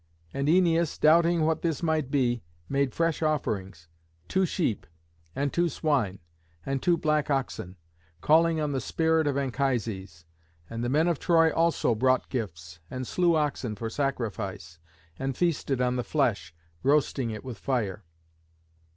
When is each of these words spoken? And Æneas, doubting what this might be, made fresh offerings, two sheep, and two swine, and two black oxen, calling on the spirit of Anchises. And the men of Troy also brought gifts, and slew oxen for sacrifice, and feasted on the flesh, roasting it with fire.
And 0.33 0.47
Æneas, 0.47 0.99
doubting 0.99 1.41
what 1.45 1.61
this 1.61 1.83
might 1.83 2.09
be, 2.09 2.41
made 2.67 2.91
fresh 2.95 3.21
offerings, 3.21 3.87
two 4.27 4.47
sheep, 4.47 4.87
and 5.35 5.53
two 5.53 5.69
swine, 5.69 6.17
and 6.65 6.81
two 6.81 6.97
black 6.97 7.29
oxen, 7.29 7.75
calling 8.19 8.59
on 8.59 8.71
the 8.71 8.81
spirit 8.81 9.27
of 9.27 9.37
Anchises. 9.37 10.25
And 10.67 10.83
the 10.83 10.89
men 10.89 11.07
of 11.07 11.19
Troy 11.19 11.53
also 11.53 11.93
brought 11.93 12.29
gifts, 12.29 12.79
and 12.89 13.05
slew 13.05 13.35
oxen 13.35 13.75
for 13.75 13.91
sacrifice, 13.91 14.79
and 15.19 15.37
feasted 15.37 15.79
on 15.81 15.97
the 15.97 16.03
flesh, 16.03 16.51
roasting 16.81 17.29
it 17.29 17.43
with 17.43 17.59
fire. 17.59 18.03